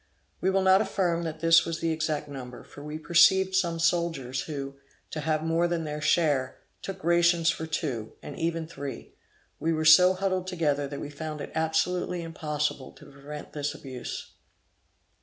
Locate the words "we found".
11.01-11.39